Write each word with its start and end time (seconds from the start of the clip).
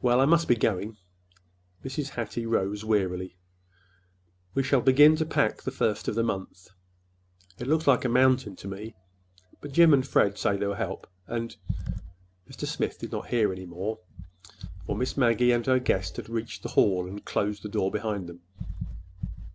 Well, 0.00 0.22
I 0.22 0.24
must 0.24 0.48
be 0.48 0.56
going." 0.56 0.96
Mrs. 1.84 2.08
Hattie 2.16 2.46
rose 2.46 2.82
wearily. 2.82 3.36
"We 4.54 4.62
shall 4.62 4.80
begin 4.80 5.16
to 5.16 5.26
pack 5.26 5.60
the 5.60 5.70
first 5.70 6.08
of 6.08 6.14
the 6.14 6.22
month. 6.22 6.68
It 7.58 7.66
looks 7.66 7.86
like 7.86 8.06
a 8.06 8.08
mountain 8.08 8.56
to 8.56 8.68
me, 8.68 8.94
but 9.60 9.72
Jim 9.72 9.92
and 9.92 10.06
Fred 10.08 10.38
say 10.38 10.56
they'll 10.56 10.72
help, 10.72 11.06
and—" 11.26 11.56
Mr. 12.50 12.64
Smith 12.66 12.98
did 12.98 13.12
not 13.12 13.26
hear 13.28 13.52
any 13.52 13.66
more, 13.66 13.98
for 14.86 14.96
Miss 14.96 15.18
Maggie 15.18 15.52
and 15.52 15.66
her 15.66 15.78
guest 15.78 16.16
had 16.16 16.30
reached 16.30 16.62
the 16.62 16.70
hall 16.70 17.02
and 17.06 17.18
had 17.18 17.26
closed 17.26 17.62
the 17.62 17.68
door 17.68 17.90
behind 17.90 18.28
them. 18.30 18.40